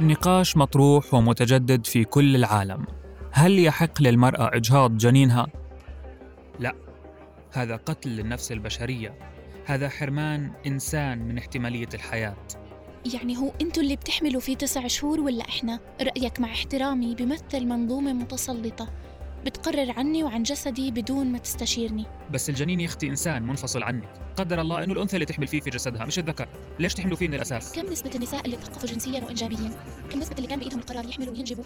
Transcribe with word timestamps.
نقاش 0.00 0.56
مطروح 0.56 1.14
ومتجدد 1.14 1.86
في 1.86 2.04
كل 2.04 2.36
العالم 2.36 2.86
هل 3.32 3.58
يحق 3.58 4.02
للمرأة 4.02 4.56
إجهاض 4.56 4.96
جنينها؟ 4.96 5.46
لا 6.60 6.74
هذا 7.52 7.76
قتل 7.76 8.10
للنفس 8.10 8.52
البشرية 8.52 9.14
هذا 9.64 9.88
حرمان 9.88 10.50
إنسان 10.66 11.28
من 11.28 11.38
احتمالية 11.38 11.88
الحياة 11.94 12.36
يعني 13.14 13.36
هو 13.36 13.52
أنتوا 13.60 13.82
اللي 13.82 13.96
بتحملوا 13.96 14.40
فيه 14.40 14.56
تسع 14.56 14.86
شهور 14.86 15.20
ولا 15.20 15.48
إحنا؟ 15.48 15.80
رأيك 16.00 16.40
مع 16.40 16.48
احترامي 16.48 17.14
بمثل 17.14 17.66
منظومة 17.66 18.12
متسلطة 18.12 18.88
بتقرر 19.46 19.92
عني 19.96 20.24
وعن 20.24 20.42
جسدي 20.42 20.90
بدون 20.90 21.32
ما 21.32 21.38
تستشيرني. 21.38 22.06
بس 22.30 22.50
الجنين 22.50 22.80
يا 22.80 22.86
أختي 22.86 23.08
إنسان 23.08 23.42
منفصل 23.42 23.82
عنك. 23.82 24.08
قدر 24.36 24.60
الله 24.60 24.84
إنه 24.84 24.92
الأنثى 24.92 25.16
اللي 25.16 25.26
تحمل 25.26 25.46
فيه 25.46 25.60
في 25.60 25.70
جسدها 25.70 26.04
مش 26.04 26.18
الذكر. 26.18 26.48
ليش 26.78 26.94
تحملوا 26.94 27.16
فيه 27.16 27.28
من 27.28 27.34
الأساس؟ 27.34 27.72
كم 27.72 27.92
نسبة 27.92 28.10
النساء 28.14 28.44
اللي 28.44 28.56
تثقفوا 28.56 28.88
جنسيا 28.88 29.24
وإنجابيا؟ 29.24 29.70
كم 30.10 30.18
نسبة 30.18 30.36
اللي 30.36 30.48
كان 30.48 30.58
بإيدهم 30.58 30.78
القرار 30.78 31.04
يحملوا 31.04 31.32
وينجبوا؟ 31.32 31.64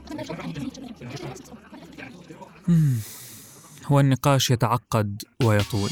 هو 3.86 4.00
النقاش 4.00 4.50
يتعقد 4.50 5.22
ويطول. 5.42 5.90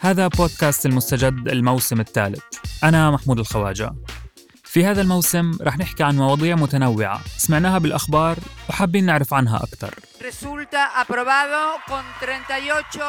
هذا 0.00 0.28
بودكاست 0.28 0.86
المستجد 0.86 1.48
الموسم 1.48 2.00
الثالث. 2.00 2.40
أنا 2.84 3.10
محمود 3.10 3.38
الخواجة. 3.38 3.94
في 4.70 4.84
هذا 4.84 5.02
الموسم 5.02 5.52
رح 5.60 5.78
نحكي 5.78 6.02
عن 6.02 6.16
مواضيع 6.16 6.56
متنوعة. 6.56 7.20
سمعناها 7.36 7.78
بالأخبار 7.78 8.38
وحابين 8.68 9.06
نعرف 9.06 9.34
عنها 9.34 9.56
أكثر. 9.56 9.94
Resulta 10.20 11.02
aprobado 11.02 11.90
con 11.90 12.04
38 12.20 13.02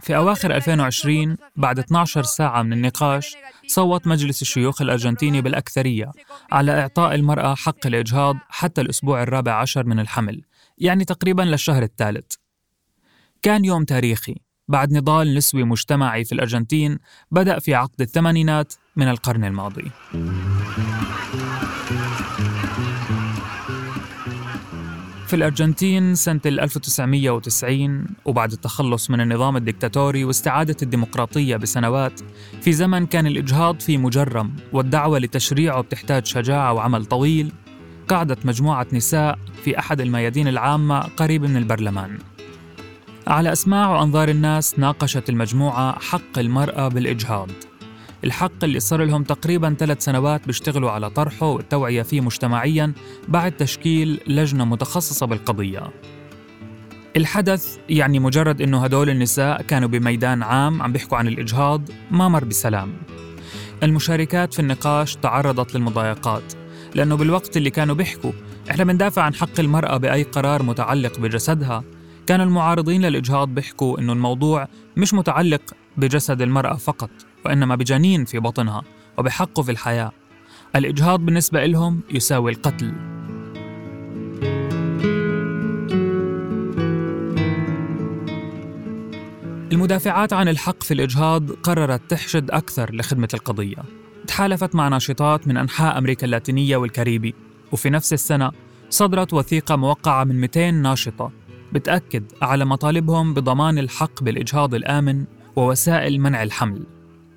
في 0.00 0.16
أواخر 0.16 0.56
2020 0.56 1.36
بعد 1.56 1.78
12 1.78 2.22
ساعة 2.22 2.62
من 2.62 2.72
النقاش 2.72 3.36
صوت 3.66 4.06
مجلس 4.06 4.42
الشيوخ 4.42 4.82
الأرجنتيني 4.82 5.42
بالأكثرية 5.42 6.10
على 6.52 6.80
إعطاء 6.80 7.14
المرأة 7.14 7.54
حق 7.54 7.86
الإجهاض 7.86 8.36
حتى 8.48 8.80
الأسبوع 8.80 9.22
الرابع 9.22 9.52
عشر 9.52 9.84
من 9.84 10.00
الحمل 10.00 10.42
يعني 10.78 11.04
تقريبا 11.04 11.42
للشهر 11.42 11.82
الثالث. 11.82 12.34
كان 13.42 13.64
يوم 13.64 13.84
تاريخي. 13.84 14.36
بعد 14.70 14.92
نضال 14.92 15.34
نسوي 15.34 15.64
مجتمعي 15.64 16.24
في 16.24 16.32
الأرجنتين 16.32 16.98
بدأ 17.30 17.58
في 17.58 17.74
عقد 17.74 18.00
الثمانينات 18.00 18.72
من 18.96 19.08
القرن 19.08 19.44
الماضي. 19.44 19.90
في 25.26 25.36
الأرجنتين 25.36 26.14
سنة 26.14 26.40
1990 26.46 28.06
وبعد 28.24 28.52
التخلص 28.52 29.10
من 29.10 29.20
النظام 29.20 29.56
الدكتاتوري 29.56 30.24
واستعادة 30.24 30.76
الديمقراطية 30.82 31.56
بسنوات 31.56 32.20
في 32.60 32.72
زمن 32.72 33.06
كان 33.06 33.26
الإجهاض 33.26 33.80
فيه 33.80 33.98
مجرم 33.98 34.56
والدعوة 34.72 35.18
لتشريعه 35.18 35.80
بتحتاج 35.80 36.26
شجاعة 36.26 36.72
وعمل 36.72 37.04
طويل 37.04 37.52
قعدت 38.08 38.46
مجموعة 38.46 38.86
نساء 38.92 39.38
في 39.64 39.78
أحد 39.78 40.00
الميادين 40.00 40.48
العامة 40.48 41.00
قريب 41.00 41.44
من 41.44 41.56
البرلمان. 41.56 42.18
على 43.26 43.52
أسماع 43.52 43.90
وأنظار 43.90 44.28
الناس 44.28 44.78
ناقشت 44.78 45.28
المجموعة 45.28 45.98
حق 45.98 46.38
المرأة 46.38 46.88
بالإجهاض. 46.88 47.48
الحق 48.24 48.64
اللي 48.64 48.80
صار 48.80 49.04
لهم 49.04 49.22
تقريبا 49.22 49.74
ثلاث 49.78 50.04
سنوات 50.04 50.46
بيشتغلوا 50.46 50.90
على 50.90 51.10
طرحه 51.10 51.46
والتوعية 51.46 52.02
فيه 52.02 52.20
مجتمعيا 52.20 52.92
بعد 53.28 53.52
تشكيل 53.52 54.20
لجنة 54.26 54.64
متخصصة 54.64 55.26
بالقضية. 55.26 55.82
الحدث 57.16 57.78
يعني 57.88 58.18
مجرد 58.18 58.62
إنه 58.62 58.84
هدول 58.84 59.10
النساء 59.10 59.62
كانوا 59.62 59.88
بميدان 59.88 60.42
عام 60.42 60.82
عم 60.82 60.92
بيحكوا 60.92 61.18
عن 61.18 61.28
الإجهاض 61.28 61.82
ما 62.10 62.28
مر 62.28 62.44
بسلام. 62.44 62.92
المشاركات 63.82 64.54
في 64.54 64.60
النقاش 64.60 65.16
تعرضت 65.16 65.74
للمضايقات 65.74 66.52
لأنه 66.94 67.16
بالوقت 67.16 67.56
اللي 67.56 67.70
كانوا 67.70 67.94
بيحكوا 67.94 68.32
إحنا 68.70 68.84
بندافع 68.84 69.22
عن 69.22 69.34
حق 69.34 69.60
المرأة 69.60 69.96
بأي 69.96 70.22
قرار 70.22 70.62
متعلق 70.62 71.18
بجسدها 71.18 71.84
كان 72.30 72.40
المعارضين 72.40 73.04
للإجهاض 73.04 73.48
بيحكوا 73.48 73.98
إنه 73.98 74.12
الموضوع 74.12 74.68
مش 74.96 75.14
متعلق 75.14 75.60
بجسد 75.96 76.42
المرأة 76.42 76.74
فقط 76.74 77.10
وإنما 77.44 77.76
بجنين 77.76 78.24
في 78.24 78.38
بطنها 78.38 78.82
وبحقه 79.18 79.62
في 79.62 79.70
الحياة. 79.70 80.12
الإجهاض 80.76 81.20
بالنسبة 81.20 81.66
لهم 81.66 82.00
يساوي 82.10 82.50
القتل. 82.52 82.92
المدافعات 89.72 90.32
عن 90.32 90.48
الحق 90.48 90.82
في 90.82 90.94
الإجهاض 90.94 91.50
قررت 91.50 92.00
تحشد 92.08 92.50
أكثر 92.50 92.94
لخدمة 92.94 93.28
القضية. 93.34 93.78
تحالفت 94.26 94.74
مع 94.74 94.88
ناشطات 94.88 95.48
من 95.48 95.56
أنحاء 95.56 95.98
أمريكا 95.98 96.26
اللاتينية 96.26 96.76
والكاريبي 96.76 97.34
وفي 97.72 97.90
نفس 97.90 98.12
السنة 98.12 98.50
صدرت 98.90 99.34
وثيقة 99.34 99.76
موقعة 99.76 100.24
من 100.24 100.40
200 100.40 100.70
ناشطة. 100.70 101.39
بتأكد 101.72 102.24
على 102.42 102.64
مطالبهم 102.64 103.34
بضمان 103.34 103.78
الحق 103.78 104.22
بالإجهاض 104.22 104.74
الآمن 104.74 105.24
ووسائل 105.56 106.20
منع 106.20 106.42
الحمل. 106.42 106.86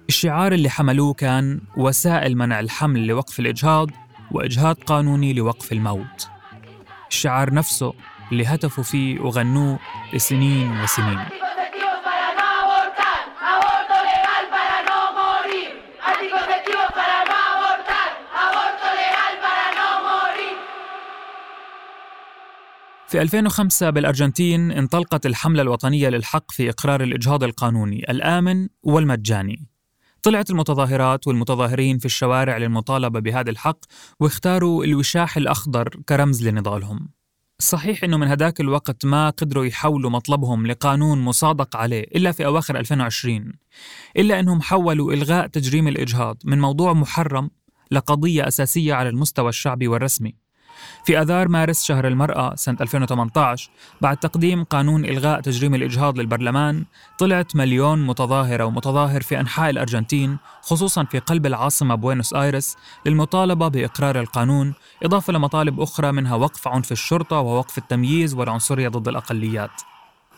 الشعار 0.10 0.52
اللي 0.52 0.70
حملوه 0.70 1.14
كان 1.14 1.62
وسائل 1.78 2.38
منع 2.38 2.60
الحمل 2.60 3.08
لوقف 3.08 3.40
الإجهاض 3.40 3.90
وإجهاض 4.32 4.76
قانوني 4.76 5.34
لوقف 5.34 5.72
الموت. 5.72 6.28
الشعار 7.10 7.54
نفسه 7.54 7.94
اللي 8.32 8.46
هتفوا 8.46 8.84
فيه 8.84 9.20
وغنوه 9.20 9.80
لسنين 10.14 10.82
وسنين. 10.82 11.43
في 23.14 23.22
2005 23.22 23.90
بالأرجنتين 23.90 24.72
انطلقت 24.72 25.26
الحملة 25.26 25.62
الوطنية 25.62 26.10
للحق 26.10 26.52
في 26.52 26.70
إقرار 26.70 27.04
الإجهاض 27.04 27.44
القانوني 27.44 28.06
الآمن 28.10 28.68
والمجاني. 28.84 29.68
طلعت 30.24 30.50
المتظاهرات 30.50 31.28
والمتظاهرين 31.28 31.98
في 31.98 32.06
الشوارع 32.06 32.58
للمطالبة 32.58 33.20
بهذا 33.20 33.50
الحق 33.50 33.78
واختاروا 34.20 34.84
الوشاح 34.84 35.38
الأخضر 35.38 35.90
كرمز 36.10 36.48
لنضالهم. 36.48 37.10
صحيح 37.60 38.04
أنه 38.04 38.18
من 38.18 38.28
هداك 38.28 38.62
الوقت 38.62 39.06
ما 39.06 39.30
قدروا 39.30 39.66
يحولوا 39.66 40.10
مطلبهم 40.10 40.68
لقانون 40.68 41.22
مصادق 41.22 41.76
عليه 41.76 42.04
إلا 42.04 42.32
في 42.32 42.46
أواخر 42.46 42.80
2020 42.80 43.54
إلا 44.18 44.40
أنهم 44.40 44.62
حولوا 44.62 45.14
إلغاء 45.14 45.48
تجريم 45.48 45.88
الإجهاض 45.88 46.38
من 46.46 46.62
موضوع 46.62 46.94
محرم 46.94 47.50
لقضية 47.92 48.48
أساسية 48.48 48.94
على 48.94 49.10
المستوى 49.10 49.50
الشعبي 49.50 49.88
والرسمي. 49.88 50.43
في 51.06 51.22
آذار 51.22 51.48
مارس 51.48 51.84
شهر 51.84 52.08
المرأة 52.08 52.56
سنة 52.56 52.78
2018 52.82 53.70
بعد 54.02 54.18
تقديم 54.18 54.64
قانون 54.64 55.06
إلغاء 55.06 55.42
تجريم 55.42 55.76
الإجهاض 55.76 56.20
للبرلمان 56.20 56.86
طلعت 57.20 57.56
مليون 57.56 58.08
متظاهرة 58.08 58.64
ومتظاهر 58.66 59.22
في 59.22 59.40
أنحاء 59.40 59.70
الأرجنتين 59.70 60.38
خصوصا 60.62 61.04
في 61.04 61.20
قلب 61.20 61.46
العاصمة 61.46 61.96
بوينوس 61.96 62.34
آيرس 62.34 62.78
للمطالبة 63.06 63.68
بإقرار 63.68 64.20
القانون 64.20 64.74
إضافة 65.04 65.34
لمطالب 65.34 65.80
أخرى 65.80 66.12
منها 66.12 66.36
وقف 66.36 66.68
عنف 66.68 66.92
الشرطة 66.92 67.40
ووقف 67.40 67.78
التمييز 67.78 68.34
والعنصرية 68.34 68.90
ضد 68.90 69.08
الأقليات. 69.08 69.72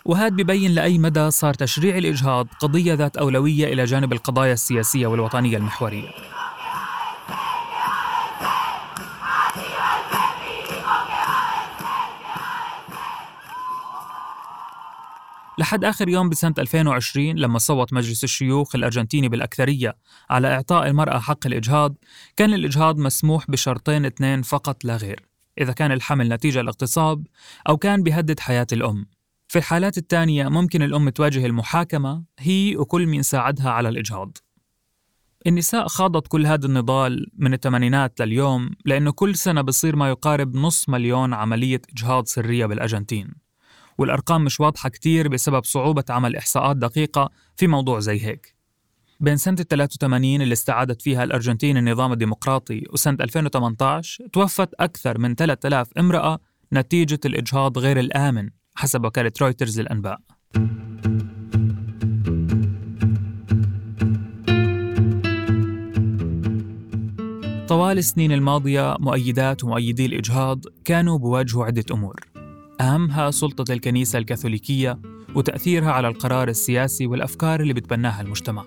وهذا 0.06 0.36
ببين 0.36 0.72
لأي 0.72 0.98
مدى 0.98 1.32
صار 1.32 1.54
تشريع 1.54 1.98
الإجهاض 1.98 2.48
قضية 2.60 2.94
ذات 2.94 3.18
أولوية 3.18 3.74
إلى 3.74 3.86
جانب 3.86 4.14
القضايا 4.14 4.54
السياسية 4.54 5.08
والوطنية 5.08 5.58
المحورية. 5.58 6.35
لحد 15.66 15.86
آخر 15.86 16.10
يوم 16.10 16.30
بسنة 16.30 16.54
2020 16.60 17.36
لما 17.36 17.60
صوت 17.60 17.94
مجلس 17.94 18.24
الشيوخ 18.24 18.76
الأرجنتيني 18.76 19.30
بالأكثرية 19.30 19.96
على 20.30 20.54
إعطاء 20.54 20.88
المرأة 20.88 21.20
حق 21.20 21.48
الإجهاض 21.48 21.96
كان 22.36 22.54
الإجهاض 22.54 23.00
مسموح 23.00 23.52
بشرطين 23.52 24.06
اثنين 24.06 24.42
فقط 24.42 24.86
لا 24.86 24.98
غير 24.98 25.26
إذا 25.62 25.72
كان 25.74 25.92
الحمل 25.92 26.30
نتيجة 26.30 26.62
لاغتصاب 26.62 27.28
أو 27.70 27.78
كان 27.78 28.04
بيهدد 28.04 28.40
حياة 28.40 28.68
الأم. 28.72 29.06
في 29.48 29.60
الحالات 29.60 29.98
الثانية 29.98 30.48
ممكن 30.50 30.82
الأم 30.82 31.10
تواجه 31.10 31.46
المحاكمة 31.46 32.24
هي 32.40 32.78
وكل 32.78 33.08
مين 33.08 33.22
ساعدها 33.22 33.70
على 33.70 33.90
الإجهاض. 33.90 34.38
النساء 35.48 35.88
خاضت 35.88 36.28
كل 36.28 36.46
هذا 36.46 36.66
النضال 36.66 37.32
من 37.38 37.54
الثمانينات 37.54 38.22
لليوم 38.22 38.72
لأنه 38.86 39.12
كل 39.12 39.36
سنة 39.36 39.62
بصير 39.62 39.96
ما 39.96 40.10
يقارب 40.10 40.56
نص 40.56 40.90
مليون 40.90 41.34
عملية 41.34 41.82
إجهاض 41.92 42.26
سرية 42.26 42.66
بالأرجنتين. 42.66 43.45
والأرقام 43.98 44.44
مش 44.44 44.60
واضحة 44.60 44.90
كتير 44.90 45.28
بسبب 45.28 45.64
صعوبة 45.64 46.04
عمل 46.10 46.36
إحصاءات 46.36 46.78
دقيقة 46.78 47.30
في 47.56 47.68
موضوع 47.68 48.00
زي 48.00 48.26
هيك. 48.26 48.56
بين 49.20 49.38
سنة 49.38 49.56
83 49.56 50.42
اللي 50.42 50.54
استعادت 50.54 51.02
فيها 51.02 51.24
الأرجنتين 51.24 51.78
النظام 51.78 52.12
الديمقراطي 52.12 52.84
وسنة 52.94 53.18
2018 53.22 54.28
توفت 54.34 54.70
أكثر 54.80 55.18
من 55.18 55.36
3000 55.36 55.90
امرأة 55.98 56.40
نتيجة 56.74 57.20
الإجهاض 57.26 57.78
غير 57.78 58.00
الآمن 58.00 58.50
حسب 58.76 59.06
وكالة 59.06 59.32
رويترز 59.42 59.80
للأنباء. 59.80 60.20
طوال 67.68 67.98
السنين 67.98 68.32
الماضية 68.32 68.96
مؤيدات 69.00 69.64
ومؤيدي 69.64 70.06
الإجهاض 70.06 70.60
كانوا 70.86 71.18
بواجهوا 71.18 71.66
عدة 71.66 71.86
أمور. 71.92 72.35
أهمها 72.82 73.32
سلطة 73.32 73.74
الكنيسة 73.74 74.20
الكاثوليكية 74.20 75.00
وتأثيرها 75.36 75.92
على 75.92 76.08
القرار 76.08 76.48
السياسي 76.48 77.08
والأفكار 77.08 77.60
اللي 77.60 77.74
بتبناها 77.74 78.22
المجتمع. 78.22 78.66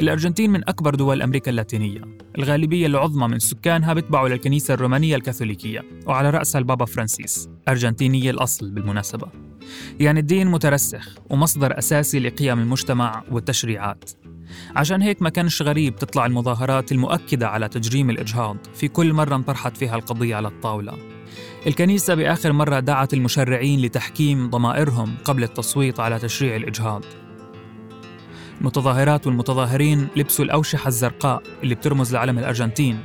الأرجنتين 0.00 0.50
من 0.50 0.68
أكبر 0.68 0.94
دول 0.94 1.22
أمريكا 1.22 1.50
اللاتينية 1.50 2.00
الغالبية 2.38 2.86
العظمى 2.86 3.28
من 3.28 3.38
سكانها 3.38 3.94
بتبعوا 3.94 4.28
للكنيسة 4.28 4.74
الرومانية 4.74 5.16
الكاثوليكية 5.16 5.84
وعلى 6.06 6.30
رأسها 6.30 6.58
البابا 6.58 6.84
فرانسيس 6.84 7.48
أرجنتينية 7.68 8.30
الأصل 8.30 8.70
بالمناسبة. 8.70 9.28
يعني 10.00 10.20
الدين 10.20 10.46
مترسخ 10.46 11.16
ومصدر 11.30 11.78
أساسي 11.78 12.18
لقيم 12.18 12.58
المجتمع 12.58 13.22
والتشريعات. 13.30 14.10
عشان 14.76 15.02
هيك 15.02 15.22
ما 15.22 15.28
كانش 15.30 15.62
غريب 15.62 15.96
تطلع 15.96 16.26
المظاهرات 16.26 16.92
المؤكدة 16.92 17.48
على 17.48 17.68
تجريم 17.68 18.10
الإجهاض 18.10 18.56
في 18.74 18.88
كل 18.88 19.12
مرة 19.12 19.36
انطرحت 19.36 19.76
فيها 19.76 19.96
القضية 19.96 20.36
على 20.36 20.48
الطاولة. 20.48 21.19
الكنيسة 21.66 22.14
بآخر 22.14 22.52
مرة 22.52 22.80
دعت 22.80 23.14
المشرعين 23.14 23.82
لتحكيم 23.82 24.50
ضمائرهم 24.50 25.14
قبل 25.24 25.42
التصويت 25.42 26.00
على 26.00 26.18
تشريع 26.18 26.56
الإجهاض. 26.56 27.04
المتظاهرات 28.60 29.26
والمتظاهرين 29.26 30.08
لبسوا 30.16 30.44
الأوشحة 30.44 30.88
الزرقاء 30.88 31.42
اللي 31.62 31.74
بترمز 31.74 32.14
لعلم 32.14 32.38
الأرجنتين. 32.38 33.00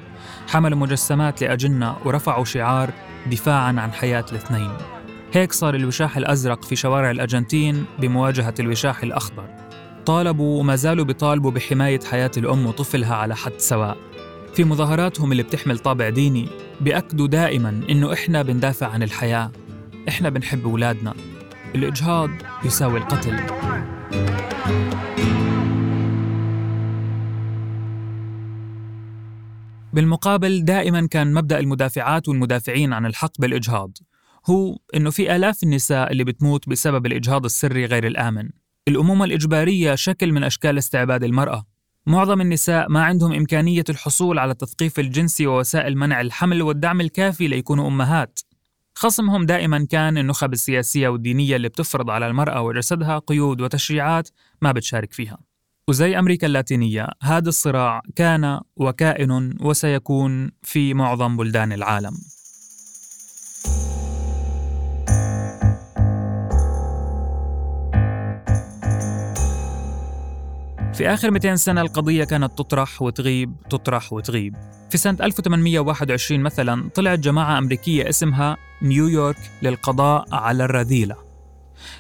حملوا 0.48 0.77
مجسمات 0.77 1.42
لأجنة 1.42 1.95
ورفعوا 2.06 2.45
شعار 2.45 2.94
دفاعاً 3.31 3.80
عن 3.80 3.92
حياة 3.92 4.25
الاثنين. 4.31 4.71
هيك 5.33 5.54
صار 5.54 5.75
الوشاح 5.75 6.18
الأزرق 6.18 6.63
في 6.63 6.75
شوارع 6.75 7.12
الأرجنتين 7.12 7.86
بمواجهة 8.00 8.54
الوشاح 8.60 9.04
الأخضر. 9.04 9.45
طالبوا 10.06 10.60
وما 10.60 10.75
زالوا 10.75 11.06
بيطالبوا 11.06 11.51
بحماية 11.51 12.00
حياة 12.00 12.31
الأم 12.38 12.66
وطفلها 12.66 13.16
على 13.16 13.36
حد 13.36 13.54
سواء. 13.57 13.98
في 14.56 14.63
مظاهراتهم 14.63 15.31
اللي 15.31 15.44
بتحمل 15.44 15.80
طابع 15.80 16.10
ديني 16.10 16.48
بيأكدوا 16.81 17.28
دائما 17.28 17.81
إنه 17.90 18.13
إحنا 18.13 18.42
بندافع 18.42 18.88
عن 18.88 19.04
الحياة. 19.04 19.52
إحنا 20.10 20.30
بنحب 20.30 20.66
أولادنا. 20.66 21.13
الإجهاض 21.75 22.30
يساوي 22.66 22.98
القتل. 22.98 23.40
بالمقابل 29.94 30.66
دائما 30.66 31.07
كان 31.07 31.34
مبدأ 31.34 31.60
المدافعات 31.60 32.30
والمدافعين 32.30 32.94
عن 32.94 33.06
الحق 33.06 33.31
بالإجهاض. 33.40 33.98
هو 34.50 34.78
إنه 34.96 35.10
في 35.10 35.36
آلاف 35.36 35.63
النساء 35.63 36.12
اللي 36.12 36.24
بتموت 36.24 36.69
بسبب 36.69 37.06
الإجهاض 37.06 37.46
السري 37.46 37.86
غير 37.86 38.07
الآمن. 38.07 38.50
الأمومة 38.88 39.25
الإجبارية 39.25 39.96
شكل 39.96 40.31
من 40.31 40.44
أشكال 40.44 40.78
استعباد 40.78 41.24
المرأة. 41.24 41.75
معظم 42.07 42.42
النساء 42.42 42.90
ما 42.90 43.04
عندهم 43.04 43.34
إمكانية 43.34 43.84
الحصول 43.90 44.40
على 44.40 44.52
التثقيف 44.52 45.00
الجنسي 45.00 45.48
ووسائل 45.48 45.98
منع 45.98 46.22
الحمل 46.22 46.62
والدعم 46.62 47.02
الكافي 47.02 47.48
ليكونوا 47.48 47.88
أمهات. 47.88 48.40
خصمهم 48.98 49.46
دائما 49.46 49.86
كان 49.90 50.18
النخب 50.18 50.54
السياسية 50.54 51.07
والدينية 51.07 51.56
اللي 51.56 51.69
بتفرض 51.69 52.10
على 52.10 52.28
المرأة 52.28 52.62
وجسدها 52.62 53.19
قيود 53.19 53.62
وتشريعات 53.62 54.30
ما 54.62 54.72
بتشارك 54.72 55.13
فيها. 55.13 55.38
وزي 55.90 56.19
أمريكا 56.19 56.48
اللاتينية 56.48 57.07
هذا 57.22 57.50
الصراع 57.50 58.02
كان 58.16 58.60
وكائن 58.78 59.57
وسيكون 59.62 60.52
في 60.63 60.94
معظم 60.94 61.38
بلدان 61.38 61.72
العالم. 61.74 62.13
في 70.97 71.13
آخر 71.13 71.31
200 71.31 71.56
سنة 71.56 71.81
القضية 71.81 72.24
كانت 72.24 72.57
تطرح 72.57 73.01
وتغيب 73.01 73.56
تطرح 73.69 74.13
وتغيب. 74.13 74.56
في 74.89 74.97
سنة 74.97 75.18
1821 75.21 76.42
مثلا 76.42 76.89
طلعت 76.89 77.19
جماعة 77.19 77.57
أمريكية 77.57 78.09
اسمها 78.09 78.57
نيويورك 78.81 79.38
للقضاء 79.62 80.25
على 80.31 80.65
الرذيلة 80.65 81.15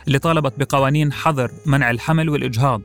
اللي 0.07 0.19
طالبت 0.19 0.59
بقوانين 0.59 1.13
حظر 1.13 1.51
منع 1.65 1.91
الحمل 1.91 2.29
والإجهاض 2.29 2.81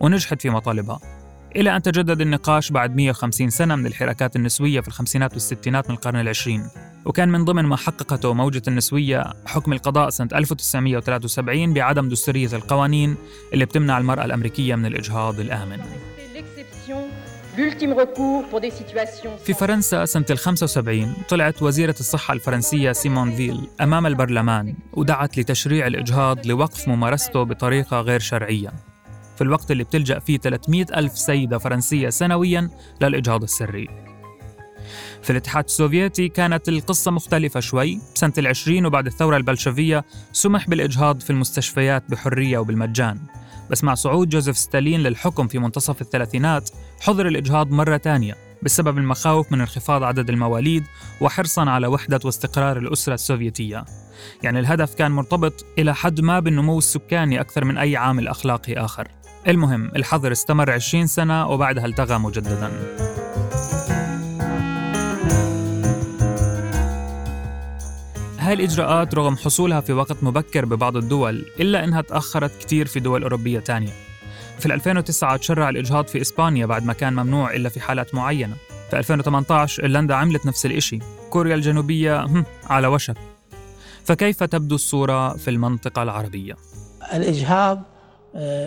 ونجحت 0.00 0.42
في 0.42 0.50
مطالبها. 0.50 1.15
إلى 1.56 1.76
أن 1.76 1.82
تجدد 1.82 2.20
النقاش 2.20 2.70
بعد 2.70 2.96
150 2.96 3.50
سنة 3.50 3.76
من 3.76 3.86
الحراكات 3.86 4.36
النسوية 4.36 4.80
في 4.80 4.88
الخمسينات 4.88 5.32
والستينات 5.32 5.88
من 5.88 5.94
القرن 5.94 6.20
العشرين. 6.20 6.68
وكان 7.04 7.28
من 7.28 7.44
ضمن 7.44 7.64
ما 7.64 7.76
حققته 7.76 8.34
موجة 8.34 8.62
النسوية 8.68 9.24
حكم 9.46 9.72
القضاء 9.72 10.10
سنة 10.10 10.28
1973 10.34 11.74
بعدم 11.74 12.08
دستورية 12.08 12.52
القوانين 12.52 13.16
اللي 13.52 13.64
بتمنع 13.64 13.98
المرأة 13.98 14.24
الأمريكية 14.24 14.74
من 14.74 14.86
الإجهاض 14.86 15.40
الآمن. 15.40 15.78
في 19.44 19.54
فرنسا 19.54 20.04
سنة 20.04 20.26
ال 20.30 20.38
75 20.38 21.14
طلعت 21.28 21.62
وزيرة 21.62 21.96
الصحة 22.00 22.34
الفرنسية 22.34 22.92
سيمون 22.92 23.30
فيل 23.36 23.68
أمام 23.80 24.06
البرلمان 24.06 24.74
ودعت 24.92 25.38
لتشريع 25.38 25.86
الإجهاض 25.86 26.46
لوقف 26.46 26.88
ممارسته 26.88 27.42
بطريقة 27.42 28.00
غير 28.00 28.20
شرعية. 28.20 28.95
في 29.36 29.42
الوقت 29.42 29.70
اللي 29.70 29.84
بتلجأ 29.84 30.18
فيه 30.18 30.38
300 30.38 30.86
ألف 30.94 31.18
سيدة 31.18 31.58
فرنسية 31.58 32.08
سنويا 32.08 32.70
للإجهاض 33.00 33.42
السري. 33.42 33.88
في 35.22 35.30
الاتحاد 35.30 35.64
السوفيتي 35.64 36.28
كانت 36.28 36.68
القصة 36.68 37.10
مختلفة 37.10 37.60
شوي. 37.60 37.98
سنة 38.14 38.32
العشرين 38.38 38.86
وبعد 38.86 39.06
الثورة 39.06 39.36
البلشفية 39.36 40.04
سمح 40.32 40.68
بالإجهاض 40.68 41.20
في 41.20 41.30
المستشفيات 41.30 42.10
بحرية 42.10 42.58
وبالمجان. 42.58 43.18
بس 43.70 43.84
مع 43.84 43.94
صعود 43.94 44.28
جوزيف 44.28 44.56
ستالين 44.56 45.00
للحكم 45.00 45.48
في 45.48 45.58
منتصف 45.58 46.00
الثلاثينات 46.00 46.70
حظر 47.00 47.26
الإجهاض 47.26 47.70
مرة 47.70 47.96
تانية 47.96 48.36
بسبب 48.62 48.98
المخاوف 48.98 49.52
من 49.52 49.60
انخفاض 49.60 50.02
عدد 50.02 50.30
المواليد 50.30 50.84
وحرصا 51.20 51.70
على 51.70 51.86
وحدة 51.86 52.20
واستقرار 52.24 52.78
الأسرة 52.78 53.14
السوفيتية. 53.14 53.84
يعني 54.42 54.60
الهدف 54.60 54.94
كان 54.94 55.12
مرتبط 55.12 55.64
إلى 55.78 55.94
حد 55.94 56.20
ما 56.20 56.40
بالنمو 56.40 56.78
السكاني 56.78 57.40
أكثر 57.40 57.64
من 57.64 57.78
أي 57.78 57.96
عامل 57.96 58.28
أخلاقي 58.28 58.74
آخر. 58.74 59.08
المهم 59.48 59.90
الحظر 59.96 60.32
استمر 60.32 60.70
20 60.70 61.06
سنة 61.06 61.48
وبعدها 61.48 61.86
التغى 61.86 62.18
مجددا. 62.18 62.70
هاي 68.38 68.52
الإجراءات 68.52 69.14
رغم 69.14 69.36
حصولها 69.36 69.80
في 69.80 69.92
وقت 69.92 70.24
مبكر 70.24 70.64
ببعض 70.64 70.96
الدول 70.96 71.44
إلا 71.60 71.84
أنها 71.84 72.00
تأخرت 72.00 72.58
كتير 72.60 72.86
في 72.86 73.00
دول 73.00 73.22
أوروبية 73.22 73.60
تانية. 73.60 73.92
في 74.58 74.66
2009 74.66 75.36
تشرع 75.36 75.68
الإجهاض 75.68 76.06
في 76.06 76.20
إسبانيا 76.20 76.66
بعد 76.66 76.84
ما 76.84 76.92
كان 76.92 77.12
ممنوع 77.12 77.54
إلا 77.54 77.68
في 77.68 77.80
حالات 77.80 78.14
معينة. 78.14 78.56
في 78.90 78.98
2018 78.98 79.82
إيرلندا 79.82 80.14
عملت 80.14 80.46
نفس 80.46 80.66
الإشي. 80.66 80.98
كوريا 81.30 81.54
الجنوبية 81.54 82.26
على 82.66 82.86
وشك. 82.86 83.16
فكيف 84.04 84.42
تبدو 84.42 84.74
الصورة 84.74 85.36
في 85.36 85.50
المنطقة 85.50 86.02
العربية؟ 86.02 86.56
الإجهاض 87.14 87.95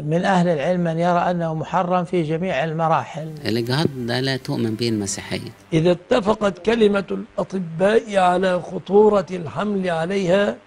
من 0.06 0.26
أهل 0.26 0.48
العلم 0.48 0.84
من 0.84 1.00
يرى 1.00 1.20
أنه 1.20 1.54
محرم 1.54 2.04
في 2.04 2.24
جميع 2.24 2.64
المراحل. 2.64 3.34
الإجهاض 3.46 3.88
ده 3.98 4.20
لا 4.20 4.38
تؤمن 4.38 4.76
به 4.76 4.90
المسيحية. 4.90 5.52
إذا 5.74 5.92
اتفقت 5.92 6.66
كلمة 6.66 7.06
الأطباء 7.12 8.18
على 8.18 8.60
خطورة 8.60 9.26
الحمل 9.32 9.90
عليها 9.90 10.58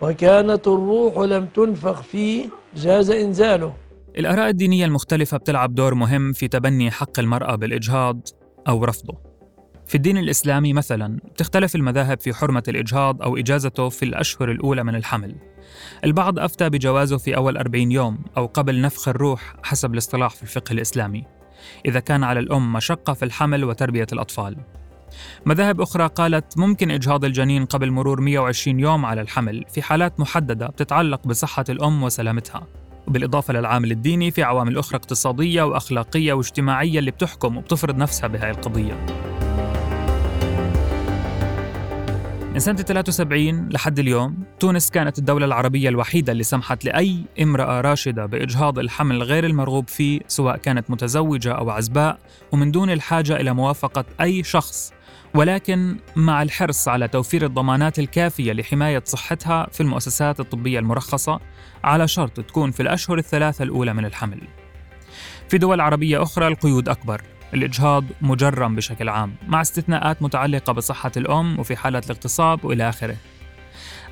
وكانت 0.00 0.68
الروح 0.68 1.18
لم 1.18 1.46
تنفخ 1.46 2.02
فيه 2.02 2.48
جاز 2.76 3.10
إنزاله. 3.10 3.74
الآراء 4.18 4.48
الدينية 4.48 4.84
المختلفة 4.84 5.36
بتلعب 5.36 5.74
دور 5.74 5.94
مهم 5.94 6.32
في 6.32 6.48
تبني 6.48 6.90
حق 6.90 7.18
المرأة 7.18 7.56
بالإجهاض 7.56 8.20
أو 8.68 8.84
رفضه. 8.84 9.29
في 9.90 9.96
الدين 9.96 10.18
الإسلامي 10.18 10.72
مثلا 10.72 11.18
تختلف 11.36 11.74
المذاهب 11.74 12.20
في 12.20 12.34
حرمة 12.34 12.62
الإجهاض 12.68 13.22
أو 13.22 13.36
إجازته 13.36 13.88
في 13.88 14.04
الأشهر 14.04 14.50
الأولى 14.50 14.84
من 14.84 14.94
الحمل. 14.94 15.34
البعض 16.04 16.38
أفتى 16.38 16.68
بجوازه 16.68 17.18
في 17.18 17.36
أول 17.36 17.56
40 17.56 17.92
يوم 17.92 18.18
أو 18.36 18.46
قبل 18.46 18.80
نفخ 18.80 19.08
الروح 19.08 19.54
حسب 19.62 19.92
الاصطلاح 19.92 20.30
في 20.34 20.42
الفقه 20.42 20.72
الإسلامي 20.72 21.24
إذا 21.86 22.00
كان 22.00 22.24
على 22.24 22.40
الأم 22.40 22.72
مشقة 22.72 23.12
في 23.12 23.24
الحمل 23.24 23.64
وتربية 23.64 24.06
الأطفال. 24.12 24.56
مذاهب 25.46 25.80
أخرى 25.80 26.06
قالت 26.06 26.58
ممكن 26.58 26.90
إجهاض 26.90 27.24
الجنين 27.24 27.64
قبل 27.64 27.90
مرور 27.90 28.20
120 28.20 28.80
يوم 28.80 29.06
على 29.06 29.20
الحمل 29.20 29.64
في 29.68 29.82
حالات 29.82 30.20
محددة 30.20 30.66
بتتعلق 30.66 31.26
بصحة 31.26 31.64
الأم 31.68 32.02
وسلامتها 32.02 32.66
بالإضافة 33.08 33.54
للعامل 33.54 33.90
الديني 33.90 34.30
في 34.30 34.42
عوامل 34.42 34.78
أخرى 34.78 34.96
اقتصادية 34.96 35.62
وأخلاقية 35.62 36.32
واجتماعية 36.32 36.98
اللي 36.98 37.10
بتحكم 37.10 37.56
وبتفرض 37.56 37.96
نفسها 37.96 38.26
بهاي 38.26 38.50
القضية. 38.50 39.29
من 42.60 42.64
سنة 42.64 42.76
73 42.76 43.68
لحد 43.68 43.98
اليوم 43.98 44.44
تونس 44.58 44.90
كانت 44.90 45.18
الدولة 45.18 45.46
العربية 45.46 45.88
الوحيدة 45.88 46.32
اللي 46.32 46.44
سمحت 46.44 46.84
لأي 46.84 47.24
امرأة 47.42 47.80
راشدة 47.80 48.26
بإجهاض 48.26 48.78
الحمل 48.78 49.22
غير 49.22 49.46
المرغوب 49.46 49.88
فيه 49.88 50.20
سواء 50.28 50.56
كانت 50.56 50.90
متزوجة 50.90 51.52
أو 51.52 51.70
عزباء 51.70 52.18
ومن 52.52 52.70
دون 52.70 52.90
الحاجة 52.90 53.36
إلى 53.36 53.52
موافقة 53.52 54.04
أي 54.20 54.42
شخص 54.42 54.92
ولكن 55.34 55.96
مع 56.16 56.42
الحرص 56.42 56.88
على 56.88 57.08
توفير 57.08 57.44
الضمانات 57.44 57.98
الكافية 57.98 58.52
لحماية 58.52 59.02
صحتها 59.04 59.66
في 59.72 59.80
المؤسسات 59.80 60.40
الطبية 60.40 60.78
المرخصة 60.78 61.40
على 61.84 62.08
شرط 62.08 62.40
تكون 62.40 62.70
في 62.70 62.80
الأشهر 62.80 63.18
الثلاثة 63.18 63.62
الأولى 63.62 63.94
من 63.94 64.04
الحمل. 64.04 64.40
في 65.48 65.58
دول 65.58 65.80
عربية 65.80 66.22
أخرى 66.22 66.48
القيود 66.48 66.88
أكبر 66.88 67.22
الإجهاض 67.54 68.04
مجرم 68.20 68.76
بشكل 68.76 69.08
عام 69.08 69.34
مع 69.48 69.60
استثناءات 69.60 70.22
متعلقة 70.22 70.72
بصحة 70.72 71.12
الأم 71.16 71.60
وفي 71.60 71.76
حالة 71.76 72.02
الاغتصاب 72.04 72.64
وإلى 72.64 72.88
آخره. 72.88 73.16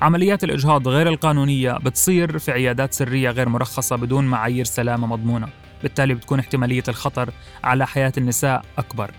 عمليات 0.01 0.43
الإجهاض 0.43 0.87
غير 0.87 1.07
القانونية 1.07 1.71
بتصير 1.71 2.37
في 2.37 2.51
عيادات 2.51 2.93
سرية 2.93 3.29
غير 3.29 3.49
مرخصة 3.49 3.95
بدون 3.95 4.25
معايير 4.25 4.65
سلامة 4.65 5.07
مضمونة. 5.07 5.47
بالتالي 5.83 6.13
بتكون 6.13 6.39
احتمالية 6.39 6.83
الخطر 6.87 7.29
على 7.63 7.87
حياة 7.87 8.13
النساء 8.17 8.65
أكبر. 8.77 9.11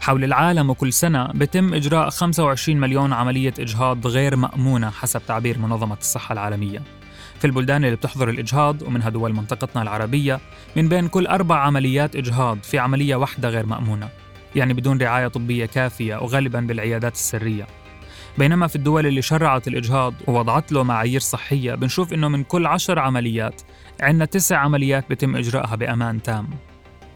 حول 0.00 0.24
العالم 0.24 0.70
وكل 0.70 0.92
سنة 0.92 1.26
بتم 1.26 1.74
إجراء 1.74 2.10
25 2.10 2.80
مليون 2.80 3.12
عملية 3.12 3.54
إجهاض 3.58 4.06
غير 4.06 4.36
مأمونة 4.36 4.90
حسب 4.90 5.22
تعبير 5.26 5.58
منظمة 5.58 5.96
الصحة 6.00 6.32
العالمية. 6.32 6.82
في 7.38 7.44
البلدان 7.44 7.84
اللي 7.84 7.96
بتحظر 7.96 8.28
الإجهاض 8.28 8.82
ومنها 8.82 9.10
دول 9.10 9.32
منطقتنا 9.32 9.82
العربية 9.82 10.40
من 10.76 10.88
بين 10.88 11.08
كل 11.08 11.26
أربع 11.26 11.56
عمليات 11.56 12.16
إجهاض 12.16 12.58
في 12.62 12.78
عملية 12.78 13.16
واحدة 13.16 13.48
غير 13.48 13.66
مأمونة 13.66 14.08
يعني 14.56 14.74
بدون 14.74 14.98
رعاية 14.98 15.28
طبية 15.28 15.66
كافية 15.66 16.16
وغالبا 16.16 16.60
بالعيادات 16.60 17.14
السرية. 17.14 17.66
بينما 18.38 18.66
في 18.66 18.76
الدول 18.76 19.06
اللي 19.06 19.22
شرعت 19.22 19.68
الإجهاض 19.68 20.14
ووضعت 20.26 20.72
له 20.72 20.82
معايير 20.82 21.20
صحية 21.20 21.74
بنشوف 21.74 22.12
إنه 22.12 22.28
من 22.28 22.44
كل 22.44 22.66
عشر 22.66 22.98
عمليات 22.98 23.62
عندنا 24.00 24.24
تسع 24.24 24.56
عمليات 24.56 25.10
بتم 25.10 25.36
إجراءها 25.36 25.76
بأمان 25.76 26.22
تام. 26.22 26.50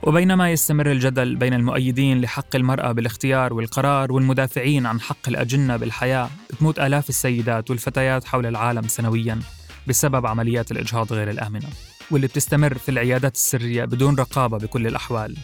وبينما 0.03 0.51
يستمر 0.53 0.93
الجدل 0.93 1.37
بين 1.37 1.55
المؤيدين 1.55 2.21
لحق 2.21 2.57
المرأة 2.57 2.93
بالاختيار 2.93 3.55
والقرار 3.55 4.13
والمدافعين 4.13 4.87
عن 4.87 5.01
حق 5.01 5.29
الأجنة 5.29 5.77
بالحياة 5.77 6.29
تموت 6.59 6.79
آلاف 6.79 7.09
السيدات 7.09 7.71
والفتيات 7.71 8.25
حول 8.25 8.47
العالم 8.47 8.83
سنوياً. 8.83 9.41
بسبب 9.88 10.26
عمليات 10.26 10.71
الإجهاض 10.71 11.12
غير 11.12 11.30
الآمنة 11.30 11.68
واللي 12.11 12.26
بتستمر 12.26 12.78
في 12.78 12.88
العيادات 12.90 13.35
السرية 13.35 13.85
بدون 13.85 14.14
رقابة 14.14 14.59
بكل 14.59 14.87
الأحوال. 14.87 15.37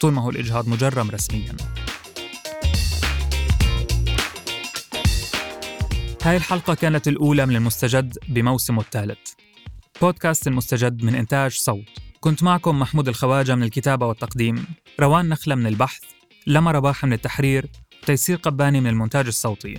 طول 0.00 0.12
ما 0.12 0.22
هو 0.22 0.30
الإجهاض 0.30 0.68
مجرم 0.68 1.10
رسمياً. 1.10 1.56
هاي 6.22 6.36
الحلقة 6.36 6.74
كانت 6.74 7.08
الأولى 7.08 7.46
من 7.46 7.56
المستجد 7.56 8.18
بموسمه 8.28 8.80
الثالث. 8.80 9.18
بودكاست 10.00 10.46
المستجد 10.46 11.04
من 11.04 11.14
إنتاج 11.14 11.52
صوت. 11.52 11.84
كنت 12.20 12.42
معكم 12.42 12.78
محمود 12.78 13.08
الخواجة 13.08 13.54
من 13.54 13.62
الكتابة 13.62 14.06
والتقديم 14.06 14.66
روان 15.00 15.28
نخلة 15.28 15.54
من 15.54 15.66
البحث 15.66 16.02
لما 16.46 16.70
رباح 16.70 17.04
من 17.04 17.12
التحرير 17.12 17.66
تيسير 18.06 18.36
قباني 18.36 18.80
من 18.80 18.86
المونتاج 18.86 19.26
الصوتي. 19.26 19.78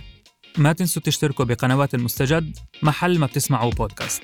ما 0.57 0.73
تنسوا 0.73 1.01
تشتركوا 1.01 1.45
بقنوات 1.45 1.93
المستجد 1.93 2.57
محل 2.83 3.19
ما 3.19 3.25
بتسمعوا 3.25 3.71
بودكاست 3.71 4.23